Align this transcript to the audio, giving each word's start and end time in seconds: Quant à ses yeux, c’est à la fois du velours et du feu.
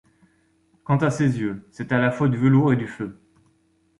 Quant 0.83 0.97
à 0.97 1.11
ses 1.11 1.39
yeux, 1.39 1.63
c’est 1.69 1.91
à 1.91 1.99
la 1.99 2.09
fois 2.09 2.27
du 2.27 2.35
velours 2.35 2.73
et 2.73 2.75
du 2.75 2.87
feu. 2.87 3.19